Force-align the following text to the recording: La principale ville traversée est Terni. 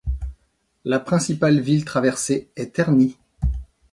La 0.83 0.99
principale 0.99 1.59
ville 1.59 1.85
traversée 1.85 2.49
est 2.55 2.73
Terni. 2.73 3.19